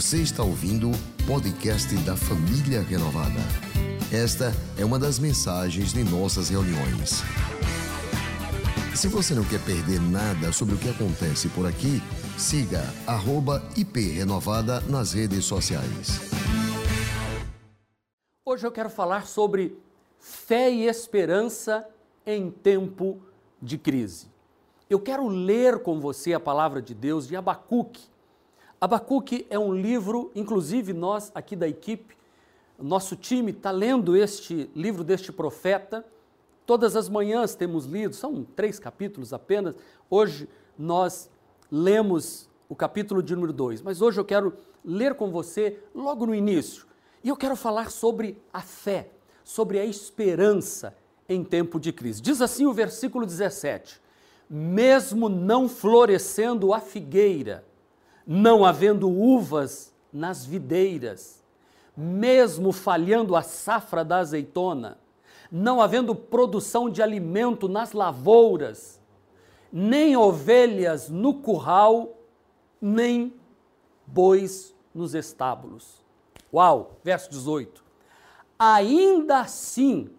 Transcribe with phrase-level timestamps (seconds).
[0.00, 3.38] Você está ouvindo o podcast da Família Renovada.
[4.10, 7.20] Esta é uma das mensagens de nossas reuniões.
[8.96, 12.00] Se você não quer perder nada sobre o que acontece por aqui,
[12.38, 12.82] siga
[13.76, 16.30] @iprenovada nas redes sociais.
[18.42, 19.76] Hoje eu quero falar sobre
[20.18, 21.86] fé e esperança
[22.24, 23.20] em tempo
[23.60, 24.28] de crise.
[24.88, 28.08] Eu quero ler com você a palavra de Deus de Abacuque.
[28.80, 32.16] Abacuque é um livro, inclusive nós aqui da equipe,
[32.78, 36.02] nosso time está lendo este livro deste profeta.
[36.64, 39.74] Todas as manhãs temos lido, são três capítulos apenas.
[40.08, 41.28] Hoje nós
[41.70, 46.34] lemos o capítulo de número 2, mas hoje eu quero ler com você logo no
[46.34, 46.86] início.
[47.22, 49.10] E eu quero falar sobre a fé,
[49.44, 50.96] sobre a esperança
[51.28, 52.22] em tempo de crise.
[52.22, 54.00] Diz assim o versículo 17:
[54.48, 57.68] mesmo não florescendo a figueira,
[58.26, 61.42] não havendo uvas nas videiras,
[61.96, 64.98] mesmo falhando a safra da azeitona,
[65.50, 69.00] não havendo produção de alimento nas lavouras,
[69.72, 72.16] nem ovelhas no curral,
[72.80, 73.34] nem
[74.06, 76.00] bois nos estábulos.
[76.52, 77.84] Uau, verso 18.
[78.58, 80.10] Ainda assim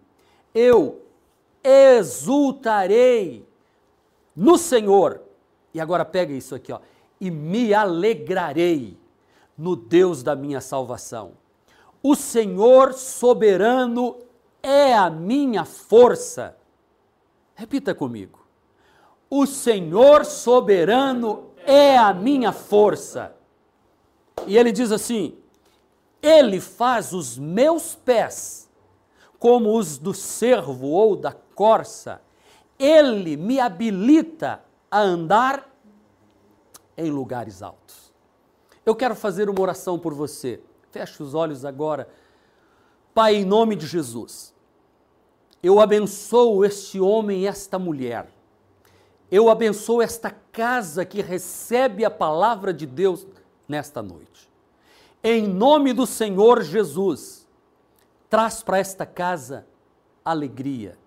[0.54, 1.02] eu
[1.64, 3.46] exultarei
[4.36, 5.22] no Senhor.
[5.74, 6.80] E agora pega isso aqui, ó.
[7.22, 8.98] E me alegrarei
[9.58, 11.34] no Deus da minha salvação.
[12.04, 14.18] O Senhor soberano
[14.62, 16.58] é a minha força.
[17.56, 18.46] Repita comigo.
[19.30, 23.34] O Senhor soberano é a minha força.
[24.46, 25.38] E ele diz assim:
[26.22, 28.70] Ele faz os meus pés
[29.40, 32.20] como os do cervo ou da corça
[32.82, 35.71] ele me habilita a andar
[37.02, 38.12] em lugares altos.
[38.86, 40.60] Eu quero fazer uma oração por você.
[40.90, 42.08] Feche os olhos agora.
[43.14, 44.54] Pai, em nome de Jesus,
[45.62, 48.28] eu abençoo este homem e esta mulher.
[49.30, 53.26] Eu abençoo esta casa que recebe a palavra de Deus
[53.68, 54.50] nesta noite.
[55.24, 57.48] Em nome do Senhor Jesus,
[58.30, 59.66] traz para esta casa
[60.24, 60.98] alegria,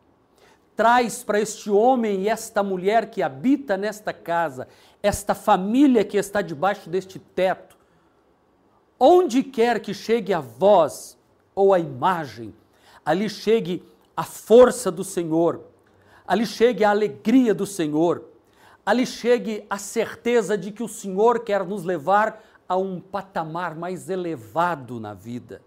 [0.77, 4.69] traz para este homem e esta mulher que habita nesta casa,
[5.03, 7.77] esta família que está debaixo deste teto,
[8.99, 11.19] onde quer que chegue a voz
[11.55, 12.55] ou a imagem,
[13.05, 13.85] ali chegue
[14.17, 15.65] a força do Senhor,
[16.27, 18.25] ali chegue a alegria do Senhor,
[18.85, 24.09] ali chegue a certeza de que o Senhor quer nos levar a um patamar mais
[24.09, 25.63] elevado na vida,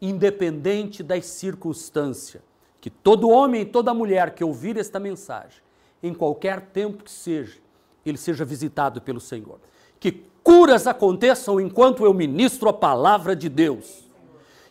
[0.00, 2.49] independente das circunstâncias
[2.80, 5.60] que todo homem e toda mulher que ouvir esta mensagem,
[6.02, 7.58] em qualquer tempo que seja,
[8.04, 9.60] ele seja visitado pelo Senhor.
[9.98, 14.08] Que curas aconteçam enquanto eu ministro a palavra de Deus.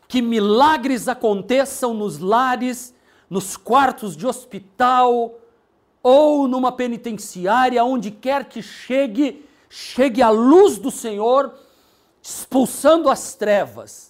[0.08, 2.96] Que milagres aconteçam nos lares,
[3.30, 5.36] nos quartos de hospital
[6.02, 11.54] ou numa penitenciária, onde quer que chegue, chegue a luz do Senhor,
[12.24, 14.10] expulsando as trevas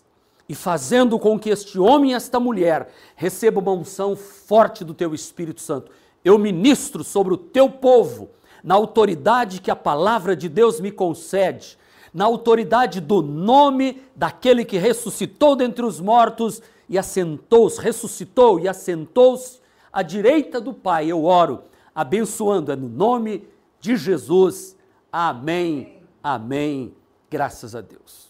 [0.50, 5.14] e fazendo com que este homem e esta mulher recebam uma unção forte do teu
[5.14, 5.92] Espírito Santo.
[6.26, 8.32] Eu ministro sobre o teu povo,
[8.64, 11.78] na autoridade que a palavra de Deus me concede,
[12.12, 19.60] na autoridade do nome daquele que ressuscitou dentre os mortos e assentou-se, ressuscitou e assentou-se
[19.94, 21.06] à direita do Pai.
[21.06, 21.62] Eu oro,
[21.94, 23.48] abençoando, é no nome
[23.80, 24.76] de Jesus.
[25.12, 26.00] Amém.
[26.24, 26.92] Amém.
[27.30, 28.29] Graças a Deus.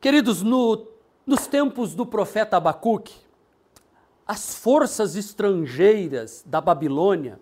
[0.00, 0.86] Queridos, no,
[1.26, 3.16] nos tempos do profeta Abacuque,
[4.24, 7.40] as forças estrangeiras da Babilônia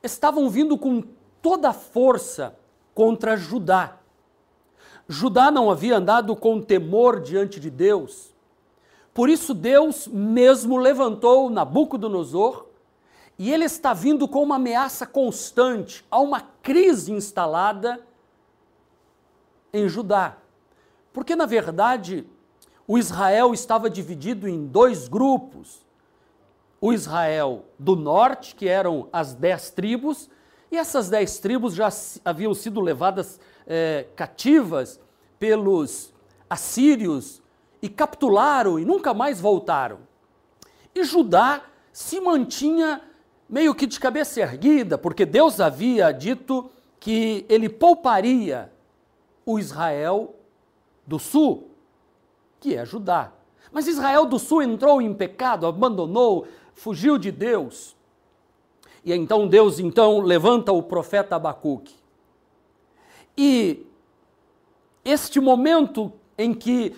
[0.00, 1.02] estavam vindo com
[1.40, 2.56] toda a força
[2.94, 3.98] contra Judá.
[5.08, 8.32] Judá não havia andado com temor diante de Deus.
[9.12, 12.66] Por isso Deus mesmo levantou Nabucodonosor
[13.36, 17.98] e ele está vindo com uma ameaça constante, há uma crise instalada
[19.72, 20.36] em Judá.
[21.12, 22.26] Porque, na verdade,
[22.86, 25.80] o Israel estava dividido em dois grupos.
[26.80, 30.28] O Israel do norte, que eram as dez tribos,
[30.70, 31.88] e essas dez tribos já
[32.24, 34.98] haviam sido levadas é, cativas
[35.38, 36.12] pelos
[36.48, 37.42] assírios
[37.80, 39.98] e capturaram e nunca mais voltaram.
[40.94, 41.62] E Judá
[41.92, 43.00] se mantinha
[43.48, 48.72] meio que de cabeça erguida, porque Deus havia dito que ele pouparia
[49.44, 50.34] o Israel
[51.06, 51.70] do sul,
[52.60, 53.32] que é Judá.
[53.70, 57.96] Mas Israel do sul entrou em pecado, abandonou, fugiu de Deus.
[59.04, 61.94] E então Deus então levanta o profeta Abacuque.
[63.36, 63.84] E
[65.04, 66.94] este momento em que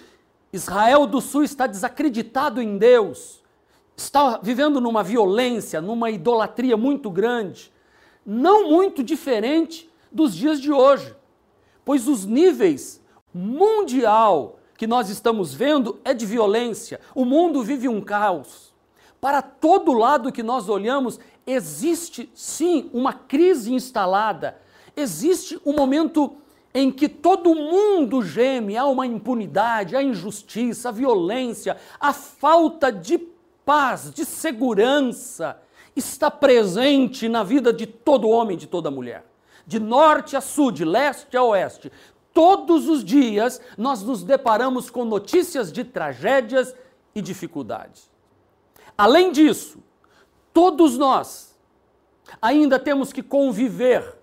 [0.53, 3.43] Israel do Sul está desacreditado em Deus,
[3.97, 7.73] está vivendo numa violência, numa idolatria muito grande,
[8.25, 11.15] não muito diferente dos dias de hoje,
[11.85, 13.01] pois os níveis
[13.35, 17.01] mundial que nós estamos vendo é de violência.
[17.15, 18.73] O mundo vive um caos.
[19.21, 24.59] Para todo lado que nós olhamos, existe sim uma crise instalada.
[24.97, 26.37] Existe um momento
[26.73, 33.19] em que todo mundo geme, há uma impunidade, a injustiça, a violência, a falta de
[33.65, 35.61] paz, de segurança
[35.97, 39.25] está presente na vida de todo homem, de toda mulher.
[39.67, 41.91] De norte a sul, de leste a oeste,
[42.35, 46.75] todos os dias nós nos deparamos com notícias de tragédias
[47.15, 48.11] e dificuldades.
[48.99, 49.79] Além disso,
[50.53, 51.57] todos nós
[52.43, 54.19] ainda temos que conviver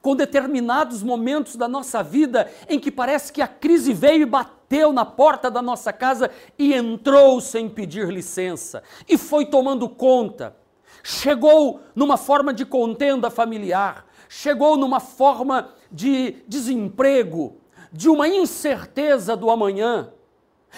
[0.00, 4.92] com determinados momentos da nossa vida em que parece que a crise veio e bateu
[4.92, 10.56] na porta da nossa casa e entrou sem pedir licença e foi tomando conta.
[11.02, 17.56] Chegou numa forma de contenda familiar, chegou numa forma de desemprego,
[17.92, 20.12] de uma incerteza do amanhã.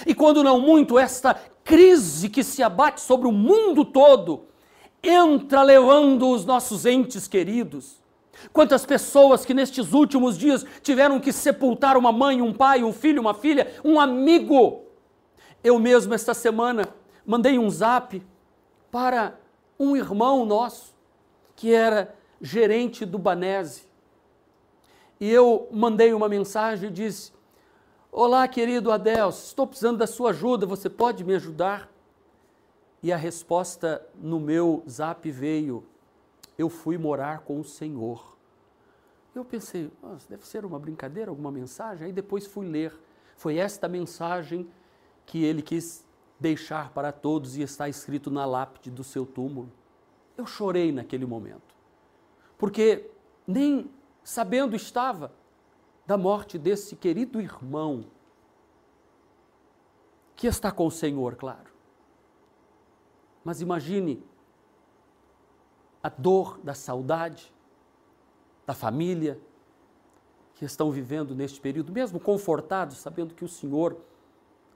[0.07, 1.35] E quando não muito, esta
[1.65, 4.47] crise que se abate sobre o mundo todo
[5.03, 7.99] entra levando os nossos entes queridos.
[8.53, 13.21] Quantas pessoas que nestes últimos dias tiveram que sepultar uma mãe, um pai, um filho,
[13.21, 14.83] uma filha, um amigo.
[15.63, 16.89] Eu mesmo, esta semana,
[17.27, 18.23] mandei um zap
[18.91, 19.39] para
[19.79, 20.97] um irmão nosso
[21.57, 23.83] que era gerente do Banese.
[25.21, 27.33] E eu mandei uma mensagem e disse:
[28.11, 31.91] Olá, querido Adelso, estou precisando da sua ajuda, você pode me ajudar?
[33.03, 35.85] E a resposta no meu zap veio:
[36.57, 38.37] Eu fui morar com o Senhor.
[39.35, 39.91] Eu pensei,
[40.29, 42.07] deve ser uma brincadeira, alguma mensagem.
[42.07, 42.93] Aí depois fui ler.
[43.37, 44.69] Foi esta mensagem
[45.25, 46.05] que ele quis
[46.41, 49.71] deixar para todos e está escrito na lápide do seu túmulo.
[50.37, 51.68] Eu chorei naquele momento,
[52.59, 53.09] porque
[53.47, 53.91] nem
[54.23, 55.33] sabendo estava
[56.05, 58.05] da morte desse querido irmão
[60.35, 61.71] que está com o Senhor, claro.
[63.45, 64.23] Mas imagine
[66.03, 67.53] a dor da saudade
[68.67, 69.41] da família
[70.55, 73.97] que estão vivendo neste período, mesmo confortados, sabendo que o Senhor,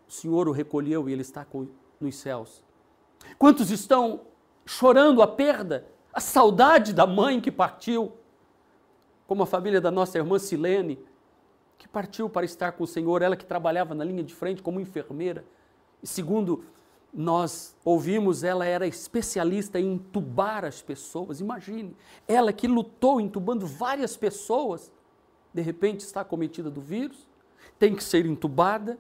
[0.09, 1.69] o Senhor o recolheu e ele está com,
[2.01, 2.63] nos céus.
[3.39, 4.23] Quantos estão
[4.65, 8.13] chorando a perda, a saudade da mãe que partiu?
[9.33, 10.99] como a família da nossa irmã Silene,
[11.79, 14.79] que partiu para estar com o Senhor, ela que trabalhava na linha de frente como
[14.79, 15.43] enfermeira.
[16.03, 16.67] E segundo
[17.11, 21.41] nós ouvimos, ela era especialista em entubar as pessoas.
[21.41, 21.97] Imagine,
[22.29, 24.93] ela que lutou entubando várias pessoas,
[25.51, 27.27] de repente está cometida do vírus,
[27.79, 28.99] tem que ser entubada,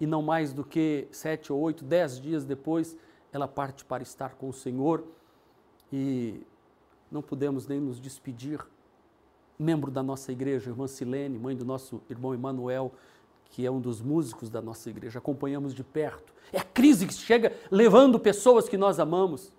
[0.00, 2.96] e não mais do que sete ou oito, dez dias depois,
[3.32, 5.04] ela parte para estar com o Senhor
[5.92, 6.40] e
[7.10, 8.60] não podemos nem nos despedir
[9.58, 12.92] membro da nossa igreja, irmã Silene, mãe do nosso irmão Emanuel,
[13.50, 16.32] que é um dos músicos da nossa igreja, acompanhamos de perto.
[16.52, 19.52] É a crise que chega levando pessoas que nós amamos.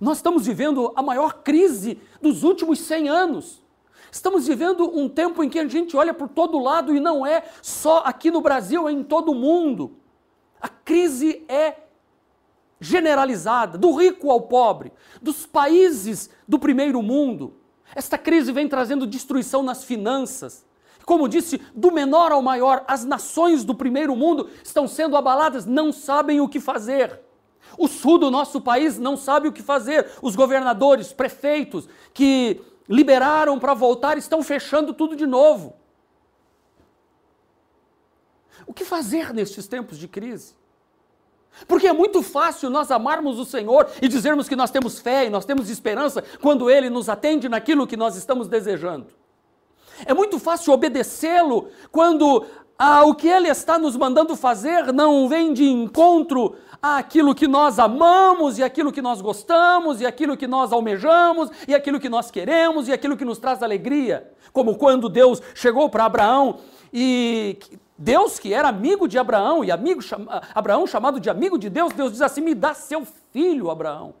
[0.00, 3.62] Nós estamos vivendo a maior crise dos últimos 100 anos.
[4.12, 7.42] Estamos vivendo um tempo em que a gente olha por todo lado e não é
[7.62, 9.92] só aqui no Brasil, é em todo o mundo.
[10.60, 11.83] A crise é
[12.84, 17.54] generalizada, do rico ao pobre, dos países do primeiro mundo.
[17.94, 20.64] Esta crise vem trazendo destruição nas finanças.
[21.06, 25.92] Como disse, do menor ao maior, as nações do primeiro mundo estão sendo abaladas, não
[25.92, 27.20] sabem o que fazer.
[27.78, 30.06] O sul do nosso país não sabe o que fazer.
[30.22, 35.74] Os governadores, prefeitos que liberaram para voltar estão fechando tudo de novo.
[38.66, 40.54] O que fazer nestes tempos de crise?
[41.66, 45.30] Porque é muito fácil nós amarmos o Senhor e dizermos que nós temos fé e
[45.30, 49.06] nós temos esperança quando Ele nos atende naquilo que nós estamos desejando.
[50.04, 52.44] É muito fácil obedecê-lo quando
[52.76, 57.78] ah, o que Ele está nos mandando fazer não vem de encontro àquilo que nós
[57.78, 62.30] amamos e aquilo que nós gostamos e aquilo que nós almejamos e aquilo que nós
[62.30, 64.30] queremos e aquilo que nos traz alegria.
[64.52, 66.58] Como quando Deus chegou para Abraão
[66.92, 67.58] e
[67.96, 70.00] Deus, que era amigo de Abraão, e amigo,
[70.54, 74.14] Abraão chamado de amigo de Deus, Deus diz assim: me dá seu filho, Abraão.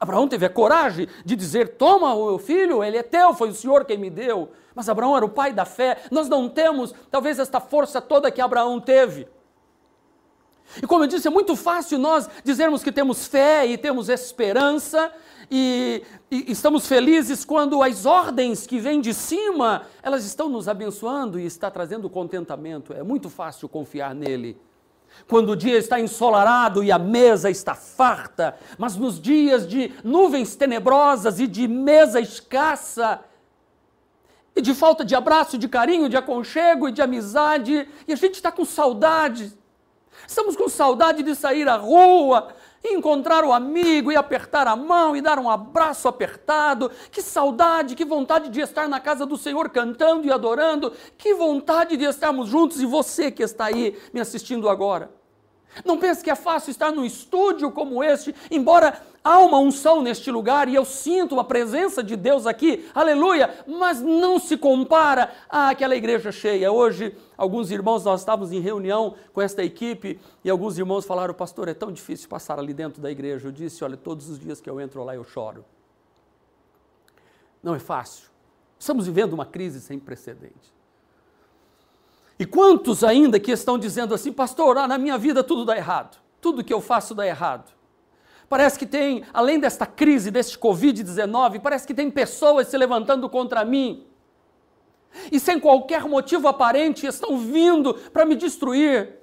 [0.00, 3.84] Abraão teve a coragem de dizer: Toma o filho, ele é teu, foi o Senhor
[3.84, 4.50] quem me deu.
[4.74, 5.98] Mas Abraão era o pai da fé.
[6.10, 9.26] Nós não temos, talvez, esta força toda que Abraão teve.
[10.80, 15.12] E como eu disse, é muito fácil nós dizermos que temos fé e temos esperança
[15.50, 21.38] e, e, estamos felizes quando as ordens que vêm de cima, elas estão nos abençoando
[21.40, 22.92] e está trazendo contentamento.
[22.92, 24.58] É muito fácil confiar nele.
[25.26, 30.54] Quando o dia está ensolarado e a mesa está farta, mas nos dias de nuvens
[30.54, 33.24] tenebrosas e de mesa escassa,
[34.54, 38.34] e de falta de abraço, de carinho, de aconchego e de amizade, e a gente
[38.34, 39.56] está com saudade.
[40.26, 42.48] Estamos com saudade de sair à rua,
[42.84, 46.90] encontrar o amigo e apertar a mão e dar um abraço apertado.
[47.10, 50.92] Que saudade, que vontade de estar na casa do Senhor cantando e adorando.
[51.16, 55.17] Que vontade de estarmos juntos e você que está aí me assistindo agora.
[55.84, 60.30] Não pense que é fácil estar num estúdio como este, embora há uma unção neste
[60.30, 65.94] lugar e eu sinto a presença de Deus aqui, aleluia, mas não se compara àquela
[65.96, 66.72] igreja cheia.
[66.72, 71.68] Hoje, alguns irmãos, nós estávamos em reunião com esta equipe e alguns irmãos falaram, pastor,
[71.68, 73.48] é tão difícil passar ali dentro da igreja.
[73.48, 75.64] Eu disse, olha, todos os dias que eu entro lá eu choro.
[77.62, 78.28] Não é fácil.
[78.78, 80.77] Estamos vivendo uma crise sem precedentes.
[82.38, 86.18] E quantos ainda que estão dizendo assim, pastor, ah, na minha vida tudo dá errado,
[86.40, 87.72] tudo que eu faço dá errado.
[88.48, 93.64] Parece que tem, além desta crise, deste Covid-19, parece que tem pessoas se levantando contra
[93.64, 94.06] mim.
[95.30, 99.18] E sem qualquer motivo aparente estão vindo para me destruir.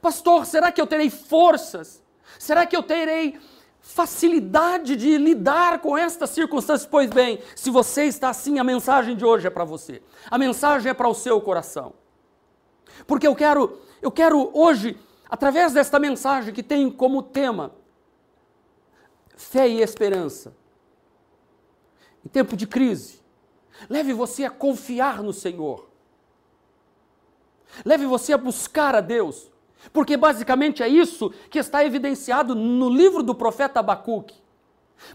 [0.00, 2.02] Pastor, será que eu terei forças?
[2.38, 3.38] Será que eu terei
[3.86, 6.88] facilidade de lidar com estas circunstâncias.
[6.90, 10.02] Pois bem, se você está assim, a mensagem de hoje é para você.
[10.30, 11.94] A mensagem é para o seu coração.
[13.06, 14.98] Porque eu quero, eu quero hoje,
[15.30, 17.72] através desta mensagem que tem como tema
[19.36, 20.54] fé e esperança.
[22.24, 23.20] Em tempo de crise,
[23.88, 25.88] leve você a confiar no Senhor.
[27.84, 29.50] Leve você a buscar a Deus.
[29.92, 34.34] Porque basicamente é isso que está evidenciado no livro do profeta Abacuque.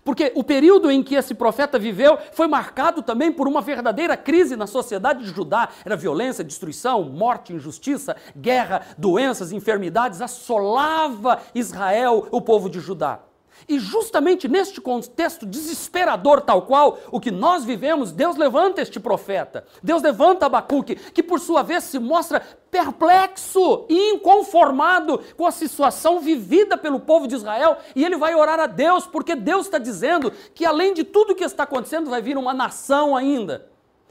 [0.03, 4.55] Porque o período em que esse profeta viveu foi marcado também por uma verdadeira crise
[4.55, 5.69] na sociedade de Judá.
[5.83, 13.30] Era violência, destruição, morte, injustiça, guerra, doenças, enfermidades, assolava Israel, o povo de Judá.
[13.67, 19.65] E justamente neste contexto desesperador tal qual o que nós vivemos, Deus levanta este profeta.
[19.81, 26.19] Deus levanta Abacuque, que por sua vez se mostra perplexo e inconformado com a situação
[26.19, 30.31] vivida pelo povo de Israel, e ele vai orar a Deus, porque Deus está dizendo
[30.55, 33.67] que além de tudo que está acontecendo, vai vir uma nação ainda,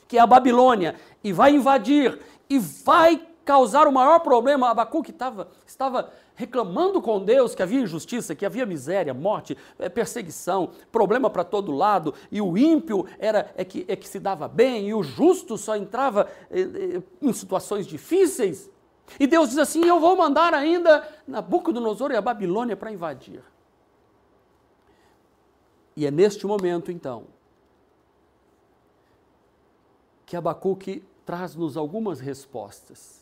[0.06, 4.70] que é a Babilônia, e vai invadir, e vai causar o maior problema.
[4.70, 10.70] Abacuque estava, estava reclamando com Deus que havia injustiça, que havia miséria, morte, eh, perseguição,
[10.92, 14.88] problema para todo lado, e o ímpio era é que, é que se dava bem,
[14.90, 18.70] e o justo só entrava é, em situações difíceis.
[19.18, 23.42] E Deus diz assim: Eu vou mandar ainda Nabucodonosor e a Babilônia para invadir.
[25.96, 27.24] E é neste momento, então,
[30.24, 33.19] que Abacuque traz-nos algumas respostas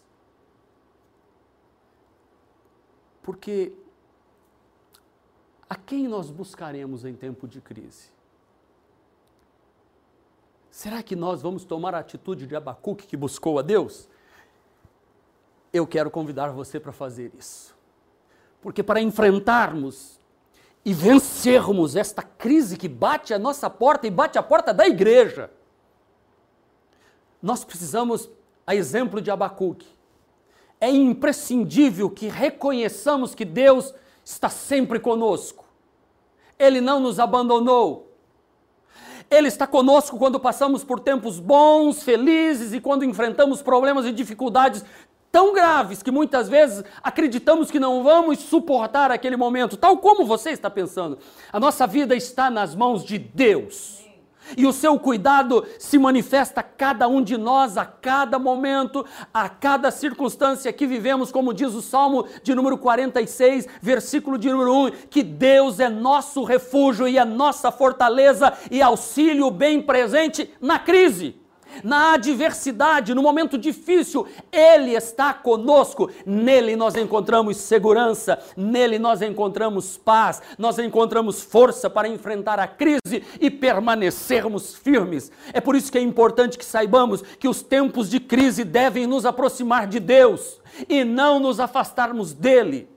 [3.29, 3.75] Porque
[5.69, 8.09] a quem nós buscaremos em tempo de crise?
[10.71, 14.09] Será que nós vamos tomar a atitude de Abacuque que buscou a Deus?
[15.71, 17.77] Eu quero convidar você para fazer isso.
[18.63, 20.19] Porque para enfrentarmos
[20.83, 25.51] e vencermos esta crise que bate a nossa porta e bate a porta da igreja,
[27.43, 28.31] nós precisamos,
[28.67, 29.98] a exemplo de Abacuque,
[30.81, 33.95] é imprescindível que reconheçamos que Deus
[34.25, 35.65] está sempre conosco.
[36.59, 38.13] Ele não nos abandonou.
[39.31, 44.85] Ele está conosco quando passamos por tempos bons, felizes e quando enfrentamos problemas e dificuldades
[45.31, 50.51] tão graves que muitas vezes acreditamos que não vamos suportar aquele momento, tal como você
[50.51, 51.19] está pensando.
[51.53, 54.08] A nossa vida está nas mãos de Deus.
[54.57, 59.49] E o seu cuidado se manifesta a cada um de nós, a cada momento, a
[59.49, 64.91] cada circunstância que vivemos, como diz o Salmo de número 46, versículo de número 1,
[65.11, 71.38] que Deus é nosso refúgio e a nossa fortaleza e auxílio bem presente na crise
[71.83, 76.11] na adversidade, no momento difícil, Ele está conosco.
[76.25, 83.23] Nele nós encontramos segurança, nele nós encontramos paz, nós encontramos força para enfrentar a crise
[83.41, 85.31] e permanecermos firmes.
[85.53, 89.25] É por isso que é importante que saibamos que os tempos de crise devem nos
[89.27, 92.89] aproximar de Deus e não nos afastarmos dele.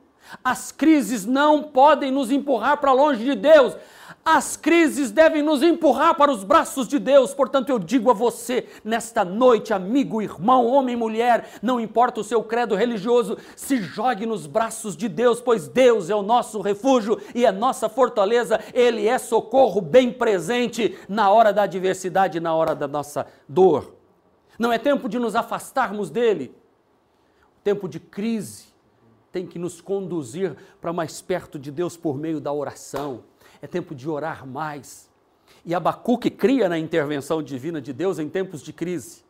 [0.44, 3.76] As crises não podem nos empurrar para longe de Deus.
[4.24, 7.34] As crises devem nos empurrar para os braços de Deus.
[7.34, 12.44] Portanto, eu digo a você, nesta noite, amigo, irmão, homem, mulher, não importa o seu
[12.44, 17.46] credo religioso, se jogue nos braços de Deus, pois Deus é o nosso refúgio e
[17.46, 18.60] é nossa fortaleza.
[18.76, 23.96] Ele é socorro bem presente na hora da adversidade, na hora da nossa dor.
[24.60, 26.54] Não é tempo de nos afastarmos dele.
[27.64, 28.66] Tempo de crise
[29.32, 33.24] tem que nos conduzir para mais perto de Deus por meio da oração
[33.62, 35.10] é tempo de orar mais.
[35.66, 39.24] E Abacuque cria na intervenção divina de Deus em tempos de crise.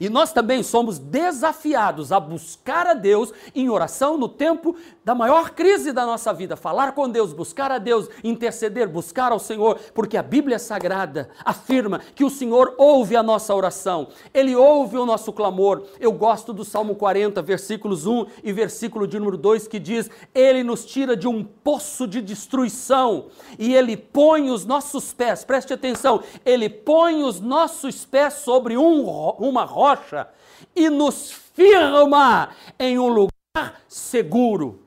[0.00, 5.50] E nós também somos desafiados a buscar a Deus em oração no tempo da maior
[5.50, 6.56] crise da nossa vida.
[6.56, 12.00] Falar com Deus, buscar a Deus, interceder, buscar ao Senhor, porque a Bíblia Sagrada afirma
[12.14, 15.82] que o Senhor ouve a nossa oração, Ele ouve o nosso clamor.
[15.98, 20.62] Eu gosto do Salmo 40, versículos 1 e versículo de número 2, que diz: Ele
[20.62, 23.26] nos tira de um poço de destruição
[23.58, 29.04] e Ele põe os nossos pés, preste atenção, Ele põe os nossos pés sobre um,
[29.38, 30.28] uma rocha
[30.76, 34.80] e nos firma em um lugar seguro.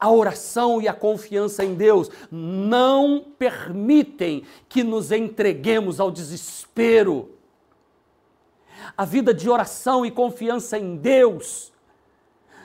[0.00, 7.36] A oração e a confiança em Deus não permitem que nos entreguemos ao desespero.
[8.96, 11.72] A vida de oração e confiança em Deus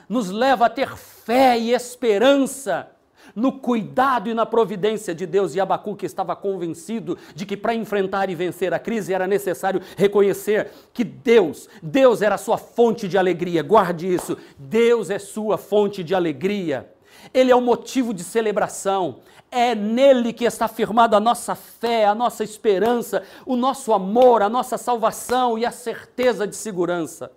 [0.08, 2.88] nos leva a ter fé e esperança
[3.34, 5.54] no cuidado e na providência de Deus.
[5.54, 10.70] E Abacuque estava convencido de que para enfrentar e vencer a crise era necessário reconhecer
[10.92, 13.62] que Deus, Deus era a sua fonte de alegria.
[13.62, 14.36] Guarde isso.
[14.58, 16.90] Deus é sua fonte de alegria.
[17.32, 19.20] Ele é o motivo de celebração.
[19.50, 24.48] É nele que está firmada a nossa fé, a nossa esperança, o nosso amor, a
[24.48, 27.30] nossa salvação e a certeza de segurança.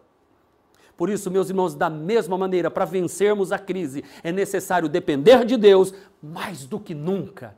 [0.98, 5.56] Por isso, meus irmãos, da mesma maneira, para vencermos a crise, é necessário depender de
[5.56, 7.56] Deus mais do que nunca.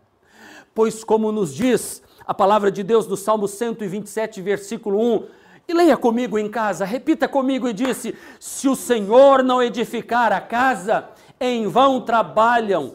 [0.75, 5.27] Pois, como nos diz a palavra de Deus no Salmo 127, versículo 1,
[5.69, 10.41] e leia comigo em casa, repita comigo e disse: Se o Senhor não edificar a
[10.41, 12.93] casa, em vão trabalham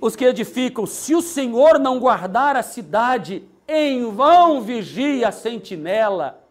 [0.00, 0.86] os que edificam.
[0.86, 6.41] Se o Senhor não guardar a cidade, em vão vigia a sentinela.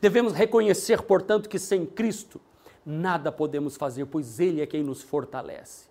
[0.00, 2.40] Devemos reconhecer, portanto, que sem Cristo
[2.84, 5.88] nada podemos fazer, pois Ele é quem nos fortalece,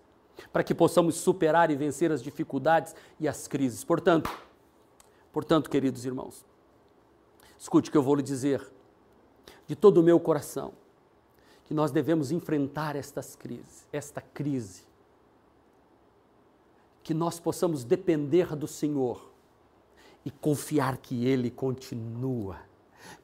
[0.52, 3.84] para que possamos superar e vencer as dificuldades e as crises.
[3.84, 4.30] Portanto,
[5.32, 6.44] portanto, queridos irmãos,
[7.58, 8.66] escute o que eu vou lhe dizer,
[9.66, 10.72] de todo o meu coração,
[11.64, 14.82] que nós devemos enfrentar estas crises, esta crise,
[17.02, 19.30] que nós possamos depender do Senhor
[20.24, 22.69] e confiar que Ele continua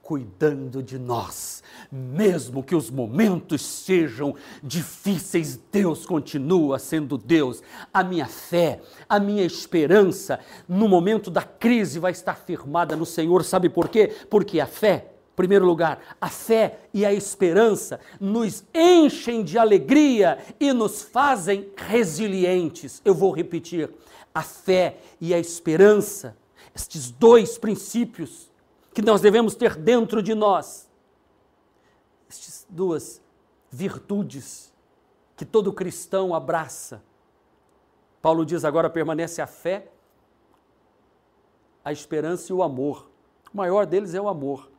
[0.06, 1.64] cuidando de nós.
[1.90, 7.60] Mesmo que os momentos sejam difíceis, Deus continua sendo Deus.
[7.92, 10.38] A minha fé, a minha esperança
[10.68, 13.42] no momento da crise vai estar firmada no Senhor.
[13.42, 14.14] Sabe por quê?
[14.30, 20.72] Porque a fé primeiro lugar, a fé e a esperança nos enchem de alegria e
[20.72, 23.02] nos fazem resilientes.
[23.04, 23.90] Eu vou repetir:
[24.32, 26.34] a fé e a esperança,
[26.74, 28.50] estes dois princípios,
[28.96, 30.88] que nós devemos ter dentro de nós.
[32.30, 33.20] Estas duas
[33.70, 34.72] virtudes
[35.36, 37.02] que todo cristão abraça.
[38.22, 39.92] Paulo diz agora permanece a fé,
[41.84, 43.10] a esperança e o amor.
[43.52, 44.70] O maior deles é o amor.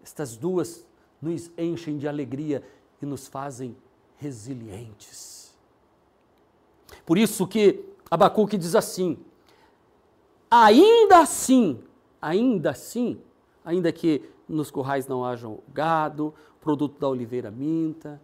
[0.00, 0.86] Estas duas
[1.20, 2.62] nos enchem de alegria
[3.02, 3.76] e nos fazem
[4.16, 5.52] resilientes.
[7.04, 9.18] Por isso que Abacuque diz assim:
[10.48, 11.82] ainda assim,
[12.24, 13.20] ainda assim,
[13.62, 18.18] ainda que nos currais não hajam gado, produto da oliveira minta,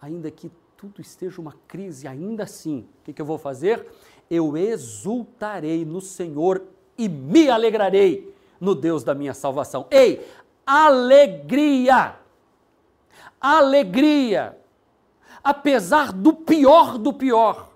[0.00, 3.86] ainda que tudo esteja uma crise, ainda assim, o que, que eu vou fazer?
[4.28, 6.62] Eu exultarei no Senhor
[6.98, 9.86] e me alegrarei no Deus da minha salvação.
[9.90, 10.26] Ei,
[10.66, 12.16] alegria!
[13.40, 14.58] Alegria!
[15.42, 17.70] Apesar do pior do pior,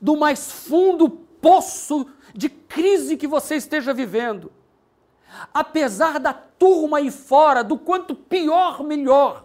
[0.00, 4.50] do mais fundo poço de crise que você esteja vivendo,
[5.52, 9.44] apesar da turma aí fora, do quanto pior, melhor,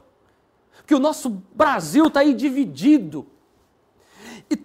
[0.85, 3.27] que o nosso Brasil está aí dividido.
[4.49, 4.57] E,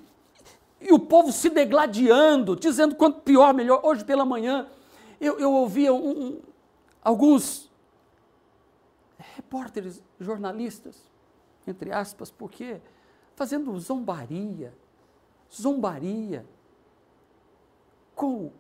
[0.81, 3.81] e, o povo se degladiando, dizendo quanto pior, melhor.
[3.85, 4.67] Hoje pela manhã
[5.21, 6.41] eu, eu ouvia um, um,
[7.03, 7.71] alguns
[9.19, 11.03] repórteres, jornalistas,
[11.67, 12.81] entre aspas, porque
[13.37, 14.75] fazendo zombaria,
[15.53, 16.45] zombaria
[18.15, 18.51] com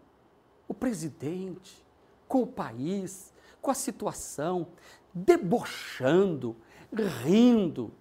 [0.68, 1.84] o presidente,
[2.28, 4.68] com o país, com a situação,
[5.12, 6.54] debochando,
[6.92, 7.92] rindo,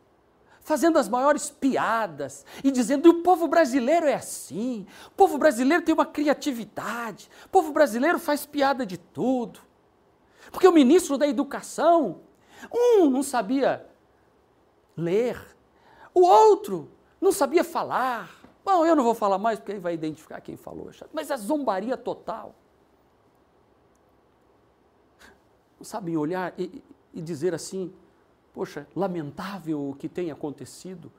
[0.62, 5.94] fazendo as maiores piadas e dizendo: o povo brasileiro é assim, o povo brasileiro tem
[5.94, 9.62] uma criatividade, o povo brasileiro faz piada de tudo.
[10.52, 12.22] Porque o ministro da Educação,
[12.72, 13.86] um não sabia
[14.96, 15.40] ler,
[16.14, 18.30] o outro não sabia falar.
[18.64, 21.96] Bom, eu não vou falar mais porque aí vai identificar quem falou, mas a zombaria
[21.96, 22.54] total.
[25.78, 27.94] Não sabem olhar e, e dizer assim:
[28.54, 31.12] Poxa, lamentável o que tem acontecido.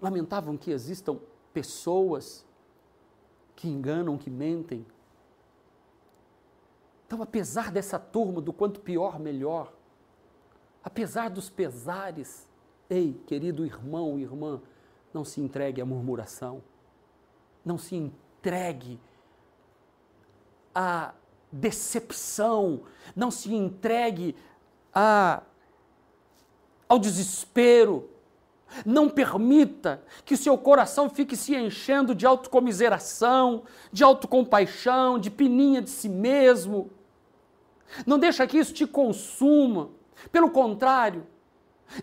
[0.00, 1.18] Lamentável que existam
[1.52, 2.46] pessoas
[3.54, 4.86] que enganam, que mentem.
[7.06, 9.72] Então, apesar dessa turma do quanto pior, melhor,
[10.84, 12.48] apesar dos pesares,
[12.88, 14.62] ei, querido irmão, irmã,
[15.12, 16.62] não se entregue à murmuração,
[17.64, 19.00] não se entregue
[20.74, 21.14] à
[21.50, 22.82] decepção,
[23.16, 24.36] não se entregue
[24.94, 25.42] a
[26.88, 28.08] ao desespero.
[28.84, 35.80] Não permita que o seu coração fique se enchendo de autocomiseração, de autocompaixão, de pininha
[35.80, 36.90] de si mesmo.
[38.06, 39.90] Não deixa que isso te consuma.
[40.30, 41.26] Pelo contrário,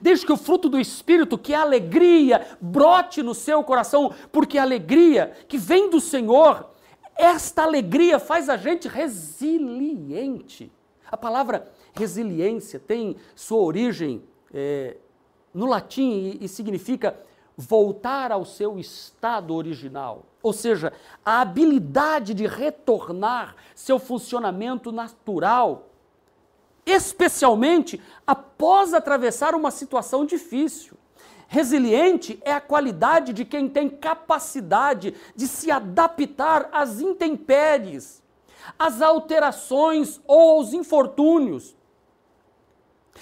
[0.01, 4.57] deixe que o fruto do Espírito, que é a alegria, brote no seu coração, porque
[4.57, 6.71] a alegria que vem do Senhor,
[7.15, 10.71] esta alegria faz a gente resiliente.
[11.09, 14.23] A palavra resiliência tem sua origem
[14.53, 14.97] é,
[15.53, 17.17] no latim e, e significa
[17.57, 20.25] voltar ao seu estado original.
[20.43, 20.91] Ou seja,
[21.23, 25.89] a habilidade de retornar seu funcionamento natural,
[26.85, 30.97] especialmente após atravessar uma situação difícil.
[31.47, 38.23] Resiliente é a qualidade de quem tem capacidade de se adaptar às intempéries,
[38.77, 41.75] às alterações ou aos infortúnios.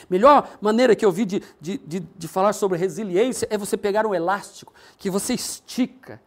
[0.09, 4.05] Melhor maneira que eu vi de, de, de, de, falar sobre resiliência é você pegar
[4.05, 6.19] um elástico que você estica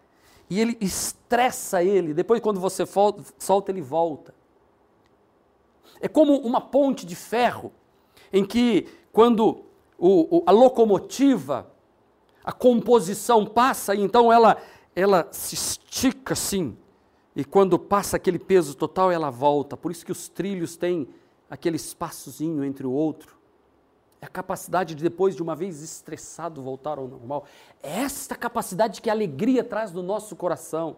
[0.48, 2.84] e ele estressa ele, depois quando você
[3.38, 4.32] solta, ele volta.
[6.00, 7.72] É como uma ponte de ferro
[8.32, 9.64] em que quando
[9.98, 11.66] o, o, a locomotiva,
[12.46, 14.56] a composição passa, e então ela,
[14.94, 16.76] ela se estica assim,
[17.34, 19.76] e quando passa aquele peso total, ela volta.
[19.76, 21.06] Por isso que os trilhos têm
[21.50, 23.36] aquele espaçozinho entre o outro.
[24.22, 27.44] É a capacidade de, depois de uma vez estressado, voltar ao normal.
[27.82, 30.96] É esta capacidade que a alegria traz no nosso coração.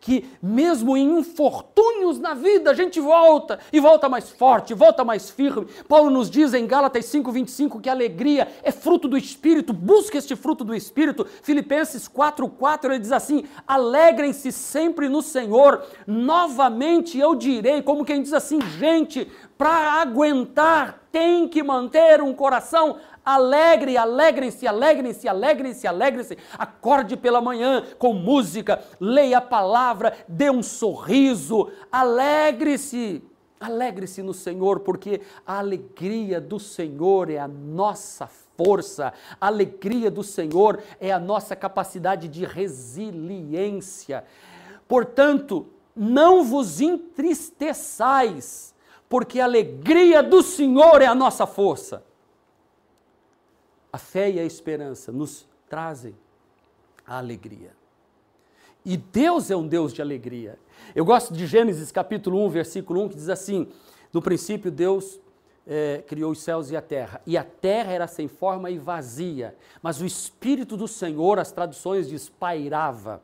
[0.00, 5.30] Que mesmo em infortúnios na vida, a gente volta e volta mais forte, volta mais
[5.30, 5.66] firme.
[5.88, 10.36] Paulo nos diz em Gálatas 5,25 que a alegria é fruto do Espírito, busca este
[10.36, 11.26] fruto do Espírito.
[11.42, 15.82] Filipenses 4,4 ele diz assim: alegrem-se sempre no Senhor.
[16.06, 22.98] Novamente eu direi, como quem diz assim, gente, para aguentar tem que manter um coração
[23.28, 26.38] alegre, alegrem-se, alegrem-se, alegrem-se, alegrem-se.
[26.56, 33.22] Acorde pela manhã com música, leia a palavra, dê um sorriso, alegre-se.
[33.60, 40.22] Alegre-se no Senhor, porque a alegria do Senhor é a nossa força, a alegria do
[40.22, 44.24] Senhor é a nossa capacidade de resiliência.
[44.86, 48.74] Portanto, não vos entristeçais
[49.08, 52.04] porque a alegria do Senhor é a nossa força.
[53.92, 56.14] A fé e a esperança nos trazem
[57.06, 57.72] a alegria.
[58.84, 60.58] E Deus é um Deus de alegria.
[60.94, 63.68] Eu gosto de Gênesis capítulo 1, versículo 1, que diz assim:
[64.12, 65.18] No princípio, Deus
[65.66, 69.54] é, criou os céus e a terra, e a terra era sem forma e vazia,
[69.82, 73.22] mas o Espírito do Senhor, as traduções diz, pairava.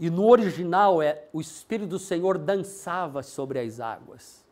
[0.00, 4.47] E no original é o Espírito do Senhor dançava sobre as águas.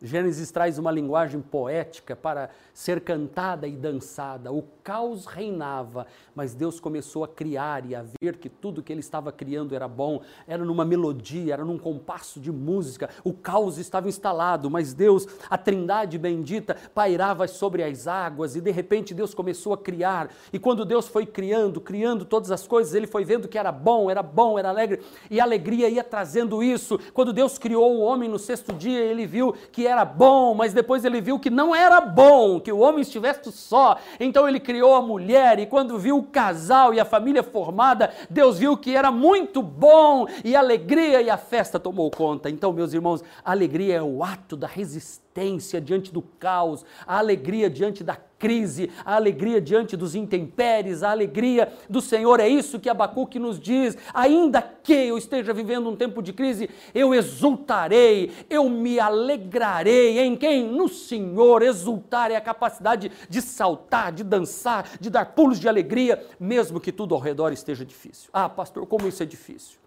[0.00, 4.52] Gênesis traz uma linguagem poética para ser cantada e dançada.
[4.52, 6.06] O caos reinava,
[6.36, 9.88] mas Deus começou a criar e a ver que tudo que ele estava criando era
[9.88, 13.10] bom, era numa melodia, era num compasso de música.
[13.24, 18.70] O caos estava instalado, mas Deus, a Trindade bendita, pairava sobre as águas e de
[18.70, 20.30] repente Deus começou a criar.
[20.52, 24.08] E quando Deus foi criando, criando todas as coisas, ele foi vendo que era bom,
[24.08, 27.00] era bom, era alegre, e a alegria ia trazendo isso.
[27.12, 31.04] Quando Deus criou o homem no sexto dia, ele viu que era bom, mas depois
[31.04, 33.96] ele viu que não era bom, que o homem estivesse só.
[34.20, 38.58] Então ele criou a mulher, e quando viu o casal e a família formada, Deus
[38.58, 42.50] viu que era muito bom, e a alegria e a festa tomou conta.
[42.50, 47.18] Então, meus irmãos, a alegria é o ato da resistência impotência diante do caos, a
[47.18, 52.40] alegria diante da crise, a alegria diante dos intempéries, a alegria do Senhor.
[52.40, 53.96] É isso que Abacuque nos diz.
[54.12, 60.20] Ainda que eu esteja vivendo um tempo de crise, eu exultarei, eu me alegrarei.
[60.20, 60.68] Em quem?
[60.68, 61.62] No Senhor.
[61.62, 66.92] Exultar é a capacidade de saltar, de dançar, de dar pulos de alegria, mesmo que
[66.92, 68.30] tudo ao redor esteja difícil.
[68.32, 69.78] Ah, pastor, como isso é difícil?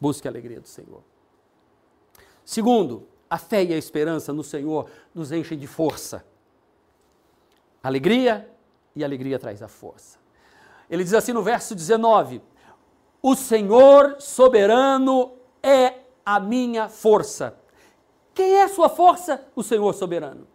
[0.00, 1.02] Busque a alegria do Senhor.
[2.44, 6.24] Segundo, a fé e a esperança no Senhor nos enchem de força.
[7.82, 8.48] Alegria
[8.94, 10.18] e alegria traz a força.
[10.90, 12.42] Ele diz assim no verso 19:
[13.22, 17.56] O Senhor soberano é a minha força.
[18.34, 19.44] Quem é a sua força?
[19.54, 20.46] O Senhor soberano.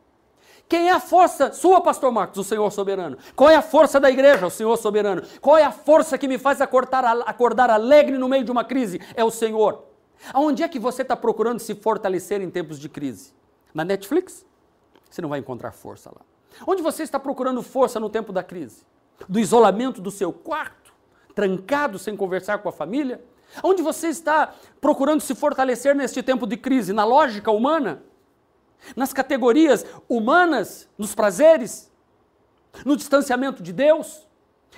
[0.67, 2.39] Quem é a força sua, pastor Marcos?
[2.39, 3.17] O Senhor soberano.
[3.35, 4.47] Qual é a força da igreja?
[4.47, 5.21] O Senhor soberano.
[5.41, 8.99] Qual é a força que me faz acordar, acordar alegre no meio de uma crise?
[9.13, 9.92] É o Senhor.
[10.31, 13.33] Aonde é que você está procurando se fortalecer em tempos de crise?
[13.73, 14.45] Na Netflix?
[15.09, 16.21] Você não vai encontrar força lá.
[16.67, 18.85] Onde você está procurando força no tempo da crise?
[19.27, 20.93] Do isolamento do seu quarto,
[21.35, 23.23] trancado sem conversar com a família?
[23.63, 26.93] Onde você está procurando se fortalecer neste tempo de crise?
[26.93, 28.03] Na lógica humana?
[28.95, 30.89] Nas categorias humanas?
[30.97, 31.91] Nos prazeres?
[32.85, 34.27] No distanciamento de Deus?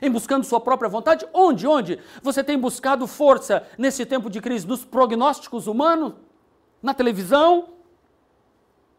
[0.02, 1.26] Em buscando sua própria vontade?
[1.34, 1.68] Onde?
[1.68, 2.00] Onde?
[2.22, 4.68] Você tem buscado força nesse tempo de crise?
[4.68, 6.14] Nos prognósticos humanos?
[6.82, 7.76] Na televisão?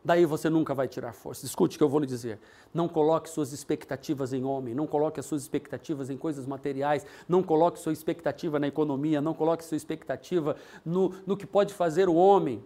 [0.06, 1.44] daí você nunca vai tirar força.
[1.44, 2.38] Escute o que eu vou lhe dizer.
[2.72, 7.42] Não coloque suas expectativas em homem, não coloque as suas expectativas em coisas materiais, não
[7.42, 12.14] coloque sua expectativa na economia, não coloque sua expectativa no, no que pode fazer o
[12.14, 12.62] homem.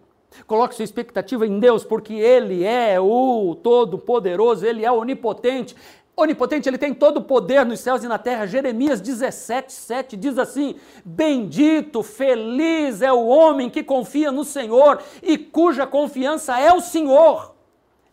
[0.47, 5.75] Coloque sua expectativa em Deus, porque Ele é o Todo-Poderoso, Ele é onipotente,
[6.21, 8.45] onipotente, ele tem todo o poder nos céus e na terra.
[8.45, 15.37] Jeremias 17, 7 diz assim: Bendito, feliz é o homem que confia no Senhor e
[15.37, 17.53] cuja confiança é o Senhor.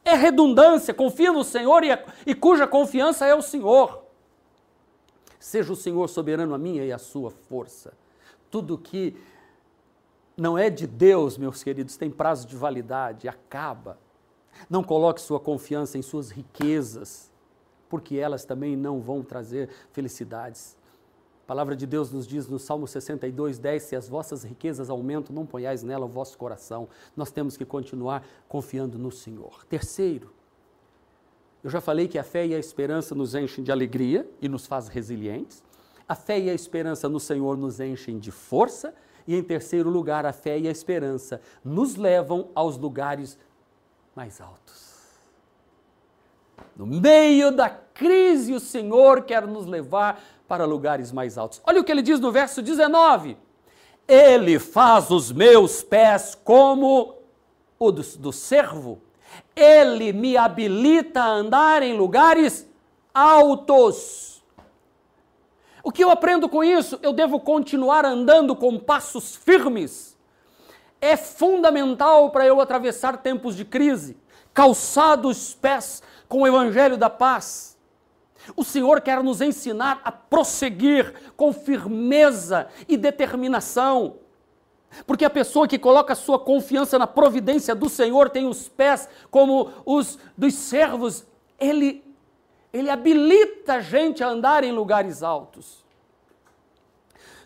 [0.04, 1.88] É redundância, confia no Senhor e,
[2.26, 4.02] e cuja confiança é o Senhor.
[5.38, 7.92] Seja o Senhor soberano a minha e a sua força.
[8.50, 9.16] Tudo que
[10.36, 13.98] não é de Deus, meus queridos, tem prazo de validade, acaba.
[14.68, 17.30] Não coloque sua confiança em suas riquezas
[17.88, 20.76] porque elas também não vão trazer felicidades.
[21.44, 25.34] A palavra de Deus nos diz no Salmo 62, 10: Se as vossas riquezas aumentam,
[25.34, 26.88] não ponhais nela o vosso coração.
[27.16, 29.64] Nós temos que continuar confiando no Senhor.
[29.64, 30.30] Terceiro,
[31.64, 34.66] eu já falei que a fé e a esperança nos enchem de alegria e nos
[34.66, 35.62] faz resilientes.
[36.08, 38.94] A fé e a esperança no Senhor nos enchem de força.
[39.26, 43.38] E em terceiro lugar, a fé e a esperança nos levam aos lugares
[44.14, 44.87] mais altos.
[46.78, 51.60] No meio da crise, o Senhor quer nos levar para lugares mais altos.
[51.66, 53.36] Olha o que ele diz no verso 19:
[54.06, 57.16] Ele faz os meus pés como
[57.80, 59.02] o do, do servo,
[59.56, 62.64] ele me habilita a andar em lugares
[63.12, 64.40] altos.
[65.82, 66.98] O que eu aprendo com isso?
[67.02, 70.16] Eu devo continuar andando com passos firmes.
[71.00, 74.16] É fundamental para eu atravessar tempos de crise,
[74.52, 77.76] calçar os pés com o evangelho da paz.
[78.56, 84.16] O Senhor quer nos ensinar a prosseguir com firmeza e determinação.
[85.06, 89.70] Porque a pessoa que coloca sua confiança na providência do Senhor tem os pés como
[89.84, 91.26] os dos servos,
[91.58, 92.04] ele,
[92.72, 95.84] ele habilita a gente a andar em lugares altos.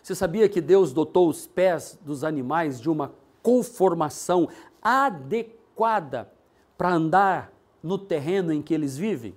[0.01, 4.49] Você sabia que Deus dotou os pés dos animais de uma conformação
[4.81, 6.29] adequada
[6.77, 7.52] para andar
[7.83, 9.35] no terreno em que eles vivem,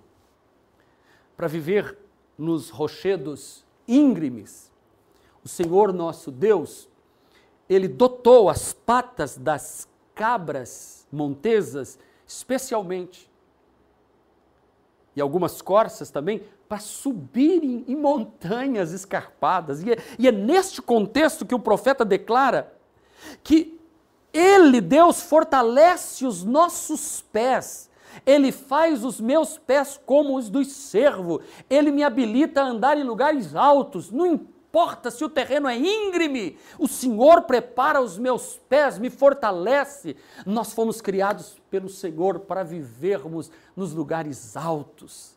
[1.37, 1.99] para viver
[2.39, 4.73] nos rochedos íngremes.
[5.45, 6.89] O Senhor nosso Deus,
[7.69, 13.31] ele dotou as patas das cabras montesas especialmente
[15.15, 19.83] e algumas corças também para subirem em montanhas escarpadas.
[19.83, 22.73] E é, e é neste contexto que o profeta declara
[23.43, 23.81] que
[24.33, 27.89] ele, Deus, fortalece os nossos pés
[28.25, 31.41] ele faz os meus pés como os dos servo.
[31.69, 34.11] Ele me habilita a andar em lugares altos.
[34.11, 36.57] Não importa se o terreno é íngreme.
[36.79, 40.17] O Senhor prepara os meus pés, me fortalece.
[40.45, 45.37] Nós fomos criados pelo Senhor para vivermos nos lugares altos.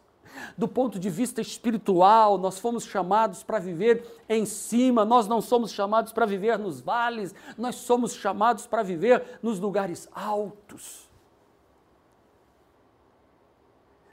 [0.58, 5.72] Do ponto de vista espiritual, nós fomos chamados para viver em cima, nós não somos
[5.72, 11.09] chamados para viver nos vales, nós somos chamados para viver nos lugares altos.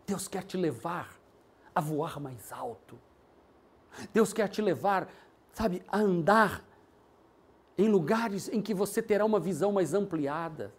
[0.07, 1.19] Deus quer te levar
[1.75, 2.99] a voar mais alto.
[4.13, 5.09] Deus quer te levar,
[5.53, 6.65] sabe, a andar
[7.77, 10.73] em lugares em que você terá uma visão mais ampliada.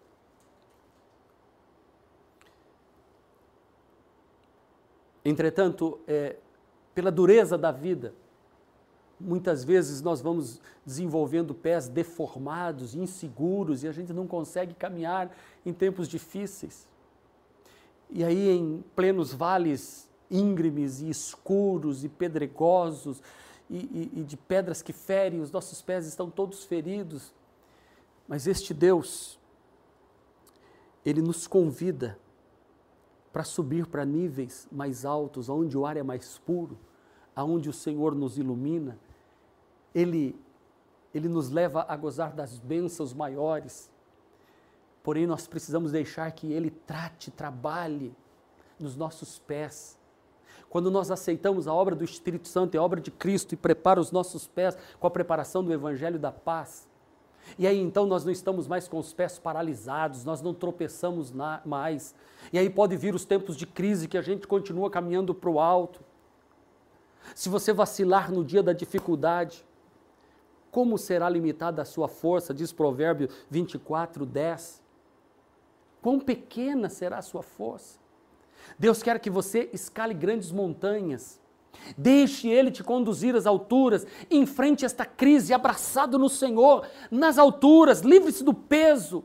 [5.23, 6.37] Entretanto, é,
[6.95, 8.13] pela dureza da vida,
[9.19, 15.35] muitas vezes nós vamos desenvolvendo pés deformados, inseguros, e a gente não consegue caminhar
[15.65, 16.87] em tempos difíceis.
[18.09, 23.21] E aí, em plenos vales íngremes e escuros e pedregosos,
[23.69, 27.33] e, e, e de pedras que ferem, os nossos pés estão todos feridos.
[28.27, 29.39] Mas este Deus,
[31.05, 32.17] Ele nos convida
[33.31, 36.77] para subir para níveis mais altos, onde o ar é mais puro,
[37.35, 38.97] aonde o Senhor nos ilumina.
[39.93, 40.35] Ele,
[41.13, 43.91] Ele nos leva a gozar das bênçãos maiores.
[45.07, 48.13] Porém, nós precisamos deixar que Ele trate, trabalhe
[48.77, 49.97] nos nossos pés
[50.69, 54.01] quando nós aceitamos a obra do Espírito Santo e a obra de Cristo e prepara
[54.01, 56.89] os nossos pés com a preparação do Evangelho da paz.
[57.57, 62.13] E aí então nós não estamos mais com os pés paralisados, nós não tropeçamos mais.
[62.51, 65.57] E aí pode vir os tempos de crise que a gente continua caminhando para o
[65.57, 66.01] alto.
[67.33, 69.65] Se você vacilar no dia da dificuldade,
[70.69, 72.53] como será limitada a sua força?
[72.53, 74.85] Diz Provérbio 24, 10.
[76.01, 77.99] Quão pequena será a sua força?
[78.77, 81.39] Deus quer que você escale grandes montanhas.
[81.97, 88.43] Deixe Ele te conduzir às alturas, enfrente esta crise abraçado no Senhor, nas alturas, livre-se
[88.43, 89.23] do peso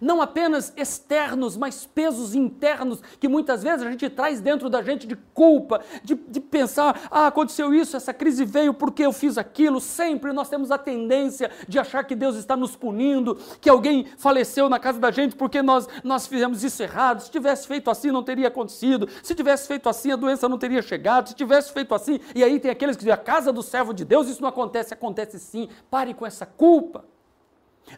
[0.00, 5.06] não apenas externos, mas pesos internos que muitas vezes a gente traz dentro da gente
[5.06, 9.80] de culpa, de, de, pensar: ah, aconteceu isso, essa crise veio porque eu fiz aquilo.
[9.80, 14.68] Sempre nós temos a tendência de achar que Deus está nos punindo, que alguém faleceu
[14.68, 17.20] na casa da gente porque nós, nós fizemos isso errado.
[17.20, 19.08] Se tivesse feito assim, não teria acontecido.
[19.22, 21.28] Se tivesse feito assim, a doença não teria chegado.
[21.28, 24.04] Se tivesse feito assim, e aí tem aqueles que dizem: a casa do servo de
[24.04, 24.94] Deus, isso não acontece.
[24.94, 25.68] Acontece sim.
[25.90, 27.04] Pare com essa culpa.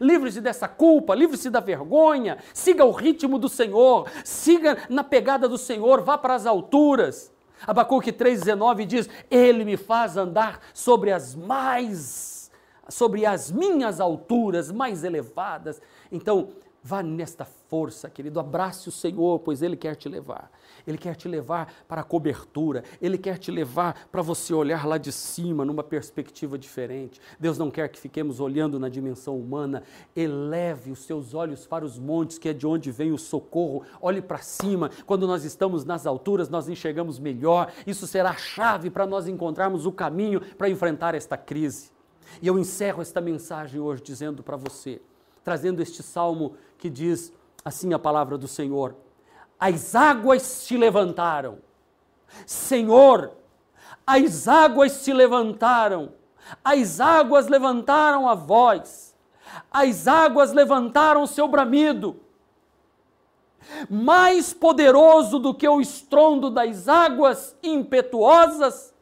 [0.00, 5.58] Livre-se dessa culpa, livre-se da vergonha, siga o ritmo do Senhor, siga na pegada do
[5.58, 7.32] Senhor, vá para as alturas.
[7.66, 12.50] Abacuque 3,19 diz: Ele me faz andar sobre as mais,
[12.88, 15.80] sobre as minhas alturas mais elevadas.
[16.12, 16.50] Então,
[16.82, 20.50] vá nesta força, querido, abrace o Senhor, pois Ele quer te levar.
[20.88, 24.96] Ele quer te levar para a cobertura, Ele quer te levar para você olhar lá
[24.96, 27.20] de cima, numa perspectiva diferente.
[27.38, 29.82] Deus não quer que fiquemos olhando na dimensão humana.
[30.16, 33.82] Eleve os seus olhos para os montes, que é de onde vem o socorro.
[34.00, 34.90] Olhe para cima.
[35.04, 37.70] Quando nós estamos nas alturas, nós enxergamos melhor.
[37.86, 41.90] Isso será a chave para nós encontrarmos o caminho para enfrentar esta crise.
[42.40, 45.02] E eu encerro esta mensagem hoje dizendo para você,
[45.44, 47.30] trazendo este salmo que diz
[47.62, 48.94] assim a palavra do Senhor:
[49.58, 51.58] as águas se levantaram.
[52.46, 53.32] Senhor,
[54.06, 56.12] as águas se levantaram,
[56.64, 59.14] as águas levantaram a voz,
[59.70, 62.20] as águas levantaram seu bramido.
[63.90, 68.94] Mais poderoso do que o estrondo das águas impetuosas,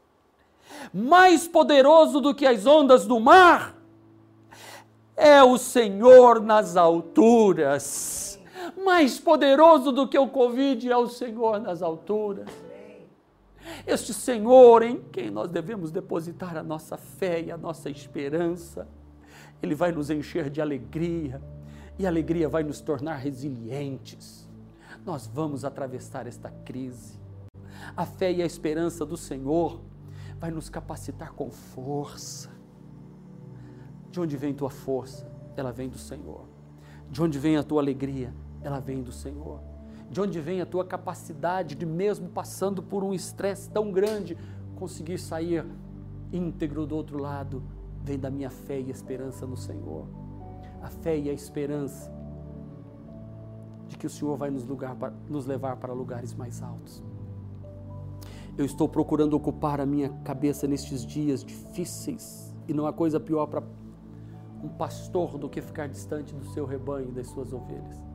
[0.92, 3.76] mais poderoso do que as ondas do mar,
[5.14, 8.36] é o Senhor nas alturas
[8.84, 12.48] mais poderoso do que o Covid é o Senhor nas alturas.
[13.86, 18.86] Este Senhor em quem nós devemos depositar a nossa fé e a nossa esperança,
[19.62, 21.42] Ele vai nos encher de alegria
[21.98, 24.48] e a alegria vai nos tornar resilientes.
[25.04, 27.18] Nós vamos atravessar esta crise.
[27.96, 29.80] A fé e a esperança do Senhor
[30.38, 32.50] vai nos capacitar com força.
[34.10, 35.30] De onde vem tua força?
[35.56, 36.46] Ela vem do Senhor.
[37.10, 38.34] De onde vem a tua alegria?
[38.62, 39.60] Ela vem do Senhor.
[40.10, 44.36] De onde vem a tua capacidade de, mesmo passando por um estresse tão grande,
[44.76, 45.66] conseguir sair
[46.32, 47.62] íntegro do outro lado?
[48.02, 50.06] Vem da minha fé e esperança no Senhor.
[50.80, 52.12] A fé e a esperança
[53.88, 54.96] de que o Senhor vai nos, lugar,
[55.28, 57.02] nos levar para lugares mais altos.
[58.56, 63.46] Eu estou procurando ocupar a minha cabeça nestes dias difíceis e não há coisa pior
[63.46, 63.62] para
[64.62, 68.05] um pastor do que ficar distante do seu rebanho e das suas ovelhas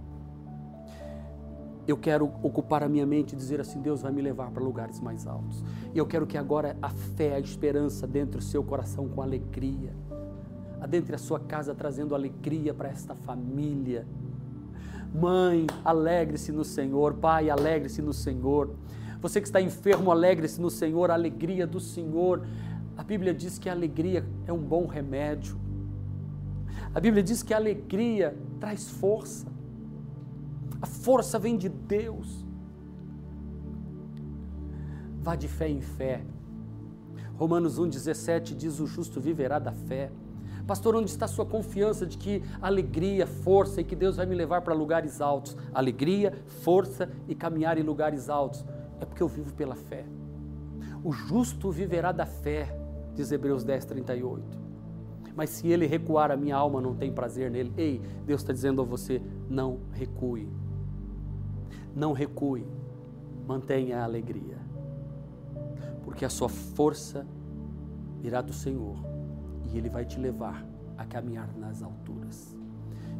[1.88, 5.00] eu quero ocupar a minha mente e dizer assim: Deus vai me levar para lugares
[5.00, 5.64] mais altos.
[5.94, 9.94] E eu quero que agora a fé, a esperança dentro do seu coração com alegria,
[10.80, 14.06] adentre a sua casa trazendo alegria para esta família.
[15.14, 17.16] Mãe, alegre-se no Senhor.
[17.16, 18.74] Pai, alegre-se no Senhor.
[19.22, 21.12] Você que está enfermo, alegre-se no Senhor.
[21.12, 22.46] A alegria do Senhor.
[22.98, 25.60] A Bíblia diz que a alegria é um bom remédio.
[26.94, 29.51] A Bíblia diz que a alegria traz força.
[30.82, 32.46] A força vem de Deus.
[35.20, 36.24] Vá de fé em fé.
[37.36, 40.12] Romanos 1,17 diz: O justo viverá da fé.
[40.66, 44.62] Pastor, onde está sua confiança de que alegria, força e que Deus vai me levar
[44.62, 45.58] para lugares altos?
[45.74, 46.34] Alegria,
[46.64, 48.64] força e caminhar em lugares altos
[49.00, 50.06] É porque eu vivo pela fé.
[51.04, 52.76] O justo viverá da fé,
[53.16, 54.60] diz Hebreus 10, 38.
[55.36, 57.74] Mas se ele recuar, a minha alma não tem prazer nele.
[57.76, 60.61] Ei, Deus está dizendo a você: não recue.
[61.96, 62.68] Não recue.
[63.48, 64.58] Mantenha a alegria.
[66.04, 67.26] Porque a sua força
[68.20, 68.98] virá do Senhor
[69.66, 70.66] e Ele vai te levar
[70.98, 72.56] a caminhar nas alturas.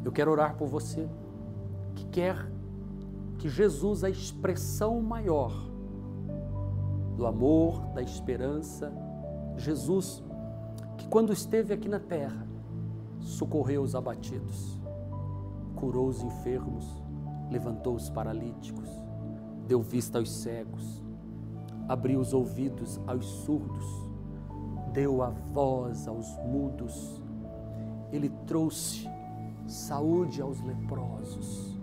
[0.04, 1.10] Eu quero orar por você
[1.96, 2.52] que quer
[3.38, 5.52] que Jesus, a expressão maior
[7.18, 8.94] do amor, da esperança,
[9.58, 10.24] Jesus,
[10.98, 12.48] que quando esteve aqui na terra,
[13.20, 14.80] socorreu os abatidos,
[15.76, 17.02] curou os enfermos,
[17.52, 18.90] levantou os paralíticos,
[19.68, 21.04] deu vista aos cegos,
[21.88, 23.86] abriu os ouvidos aos surdos,
[24.94, 27.22] deu a voz aos mudos,
[28.12, 29.08] ele trouxe
[29.68, 31.78] saúde aos leprosos,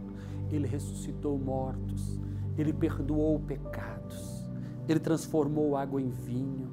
[0.51, 2.19] ele ressuscitou mortos,
[2.57, 4.49] ele perdoou pecados,
[4.89, 6.73] ele transformou água em vinho,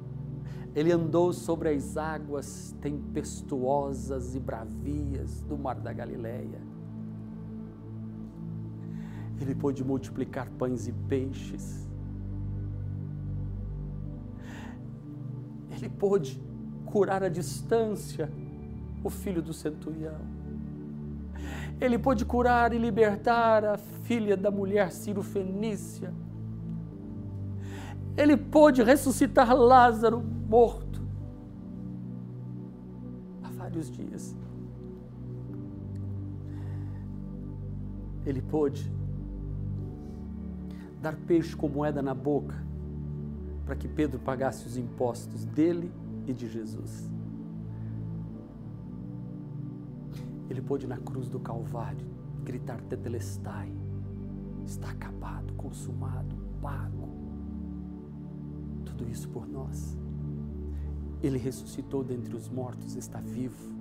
[0.74, 6.65] ele andou sobre as águas tempestuosas e bravias do mar da Galileia.
[9.40, 11.88] Ele pôde multiplicar pães e peixes.
[15.72, 16.42] Ele pôde
[16.86, 18.32] curar à distância
[19.04, 20.22] o filho do centurião.
[21.80, 26.14] Ele pôde curar e libertar a filha da mulher Ciro Fenícia.
[28.16, 31.02] Ele pôde ressuscitar Lázaro morto
[33.44, 34.36] há vários dias.
[38.26, 38.90] Ele pôde
[41.06, 42.56] dar peixe com moeda na boca
[43.64, 45.92] para que Pedro pagasse os impostos dele
[46.26, 47.12] e de Jesus.
[50.50, 52.08] Ele pôde na cruz do Calvário
[52.44, 53.72] gritar tetelestai,
[54.66, 57.08] está acabado, consumado, pago.
[58.84, 59.96] Tudo isso por nós.
[61.22, 63.76] Ele ressuscitou dentre os mortos, está vivo.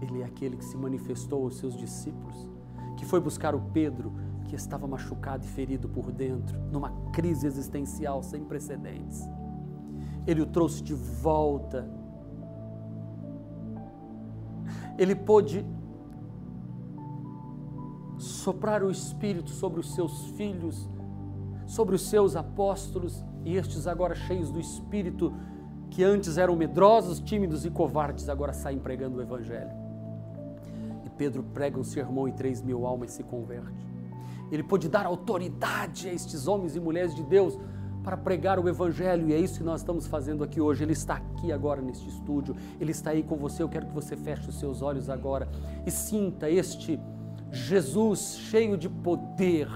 [0.00, 2.48] Ele é aquele que se manifestou aos seus discípulos,
[2.96, 4.21] que foi buscar o Pedro,
[4.52, 9.26] que estava machucado e ferido por dentro, numa crise existencial sem precedentes.
[10.26, 11.88] Ele o trouxe de volta
[14.98, 15.64] ele pôde
[18.18, 20.86] soprar o Espírito sobre os seus filhos,
[21.66, 25.32] sobre os seus apóstolos, e estes agora cheios do Espírito,
[25.90, 29.72] que antes eram medrosos, tímidos e covardes, agora saem pregando o Evangelho.
[31.06, 33.91] E Pedro prega um sermão e três mil almas se convertem.
[34.52, 37.58] Ele pôde dar autoridade a estes homens e mulheres de Deus
[38.04, 40.84] para pregar o Evangelho, e é isso que nós estamos fazendo aqui hoje.
[40.84, 43.62] Ele está aqui agora neste estúdio, ele está aí com você.
[43.62, 45.48] Eu quero que você feche os seus olhos agora
[45.86, 47.00] e sinta este
[47.50, 49.68] Jesus cheio de poder,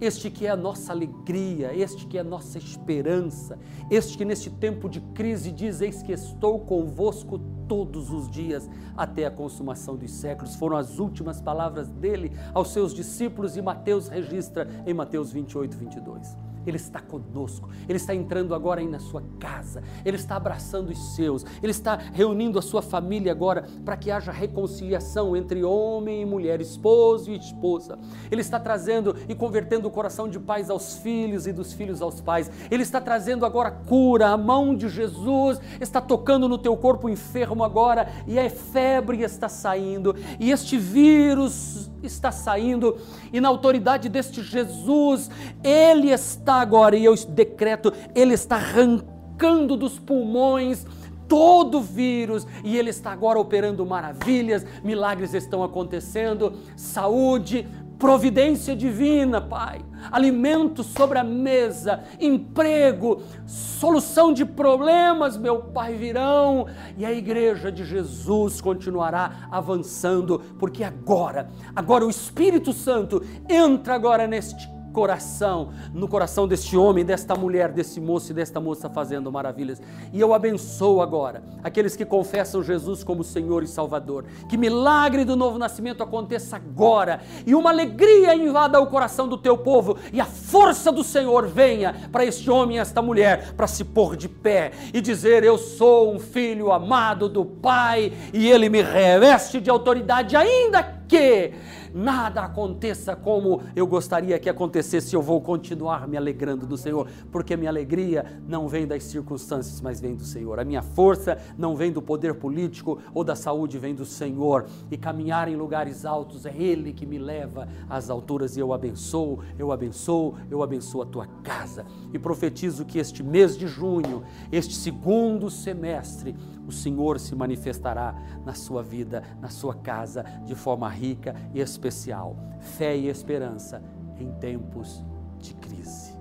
[0.00, 3.58] este que é a nossa alegria, este que é a nossa esperança,
[3.90, 7.38] este que neste tempo de crise diz: Eis que estou convosco
[7.72, 10.54] todos os dias até a consumação dos séculos.
[10.54, 16.51] Foram as últimas palavras dele aos seus discípulos e Mateus registra em Mateus 28, 22.
[16.66, 21.14] Ele está conosco, Ele está entrando agora aí na sua casa, Ele está abraçando os
[21.14, 26.26] seus, Ele está reunindo a sua família agora para que haja reconciliação entre homem e
[26.26, 27.98] mulher, esposo e esposa.
[28.30, 32.20] Ele está trazendo e convertendo o coração de pais aos filhos e dos filhos aos
[32.20, 32.50] pais.
[32.70, 37.64] Ele está trazendo agora cura, a mão de Jesus está tocando no teu corpo enfermo
[37.64, 40.14] agora e a febre está saindo.
[40.38, 42.98] E este vírus está saindo
[43.32, 45.30] e na autoridade deste Jesus,
[45.62, 50.86] ele está agora, e eu decreto, ele está arrancando dos pulmões
[51.32, 57.66] todo vírus e ele está agora operando maravilhas, milagres estão acontecendo, saúde,
[58.02, 59.80] providência divina, Pai.
[60.10, 66.66] Alimento sobre a mesa, emprego, solução de problemas, meu Pai, virão
[66.98, 74.26] e a igreja de Jesus continuará avançando, porque agora, agora o Espírito Santo entra agora
[74.26, 79.80] neste coração, no coração deste homem, desta mulher, desse moço e desta moça fazendo maravilhas.
[80.12, 84.24] E eu abençoo agora aqueles que confessam Jesus como Senhor e Salvador.
[84.48, 89.56] Que milagre do novo nascimento aconteça agora e uma alegria invada o coração do teu
[89.56, 93.84] povo e a força do Senhor venha para este homem e esta mulher para se
[93.84, 98.82] pôr de pé e dizer: Eu sou um filho amado do Pai e ele me
[98.82, 101.52] reveste de autoridade ainda que
[101.94, 107.56] nada aconteça como eu gostaria que acontecesse, eu vou continuar me alegrando do Senhor, porque
[107.56, 110.58] minha alegria não vem das circunstâncias, mas vem do Senhor.
[110.58, 114.66] A minha força não vem do poder político ou da saúde, vem do Senhor.
[114.90, 119.40] E caminhar em lugares altos é Ele que me leva às alturas e eu abençoo,
[119.58, 121.84] eu abençoo, eu abençoo a tua casa.
[122.12, 126.34] E profetizo que este mês de junho, este segundo semestre,
[126.66, 128.14] o Senhor se manifestará
[128.44, 132.36] na sua vida, na sua casa, de forma rica e especial.
[132.78, 133.82] Fé e esperança
[134.16, 135.04] em tempos
[135.40, 136.12] de crise.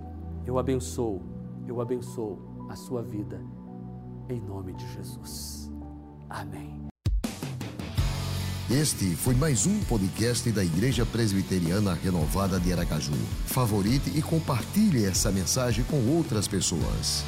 [0.46, 1.22] Eu abençoo,
[1.68, 2.40] eu abençoo
[2.70, 3.40] a sua vida,
[4.28, 5.72] em nome de Jesus.
[6.28, 6.82] Amém.
[8.72, 13.14] Este foi mais um podcast da Igreja Presbiteriana Renovada de Aracaju.
[13.46, 17.24] Favorite e compartilhe essa mensagem com outras pessoas.